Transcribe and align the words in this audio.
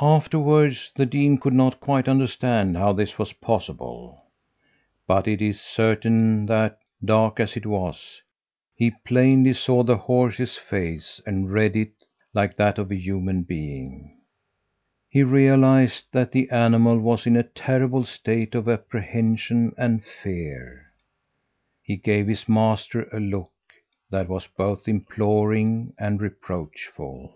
"Afterward 0.00 0.76
the 0.94 1.06
dean 1.06 1.38
could 1.38 1.52
not 1.52 1.80
quite 1.80 2.06
understand 2.06 2.76
how 2.76 2.92
this 2.92 3.18
was 3.18 3.32
possible, 3.32 4.22
but 5.08 5.26
it 5.26 5.42
is 5.42 5.60
certain 5.60 6.46
that, 6.46 6.78
dark 7.04 7.40
as 7.40 7.56
it 7.56 7.66
was, 7.66 8.22
he 8.76 8.92
plainly 9.04 9.52
saw 9.52 9.82
the 9.82 9.96
horse's 9.96 10.56
face 10.56 11.20
and 11.26 11.50
read 11.52 11.74
it 11.74 11.90
like 12.32 12.54
that 12.54 12.78
of 12.78 12.92
a 12.92 12.96
human 12.96 13.42
being. 13.42 14.16
He 15.10 15.24
realized 15.24 16.04
that 16.12 16.30
the 16.30 16.48
animal 16.50 17.00
was 17.00 17.26
in 17.26 17.34
a 17.34 17.42
terrible 17.42 18.04
state 18.04 18.54
of 18.54 18.68
apprehension 18.68 19.72
and 19.76 20.04
fear. 20.04 20.86
He 21.82 21.96
gave 21.96 22.28
his 22.28 22.48
master 22.48 23.08
a 23.12 23.18
look 23.18 23.50
that 24.10 24.28
was 24.28 24.46
both 24.46 24.86
imploring 24.86 25.92
and 25.98 26.22
reproachful. 26.22 27.34